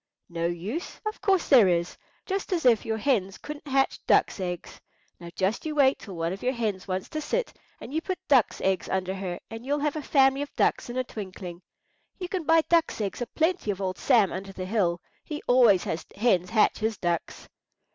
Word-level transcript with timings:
"No 0.29 0.47
use! 0.47 0.99
Of 1.05 1.21
course 1.21 1.47
there 1.47 1.67
is. 1.67 1.95
Just 2.25 2.51
as 2.51 2.65
if 2.65 2.85
your 2.87 2.97
hens 2.97 3.37
couldn't 3.37 3.67
hatch 3.67 4.03
ducks' 4.07 4.39
eggs. 4.39 4.81
Now 5.19 5.27
you 5.27 5.31
just 5.35 5.63
wait 5.63 5.99
till 5.99 6.15
one 6.15 6.33
of 6.33 6.41
your 6.41 6.53
hens 6.53 6.87
wants 6.87 7.07
to 7.09 7.21
sit, 7.21 7.53
and 7.79 7.93
you 7.93 8.01
put 8.01 8.17
ducks' 8.27 8.61
eggs 8.61 8.89
under 8.89 9.13
her, 9.13 9.39
and 9.51 9.63
you'll 9.63 9.77
have 9.81 9.95
a 9.95 10.01
family 10.01 10.41
of 10.41 10.51
ducks 10.55 10.89
in 10.89 10.97
a 10.97 11.03
twinkling. 11.03 11.61
You 12.17 12.29
can 12.29 12.45
buy 12.45 12.61
ducks' 12.61 12.99
eggs 12.99 13.21
a 13.21 13.27
plenty 13.27 13.69
of 13.69 13.79
old 13.79 13.99
Sam 13.99 14.31
under 14.31 14.51
the 14.51 14.65
hill. 14.65 14.99
He 15.23 15.43
always 15.45 15.83
has 15.83 16.03
hens 16.15 16.49
hatch 16.49 16.79
his 16.79 16.97
ducks." 16.97 17.47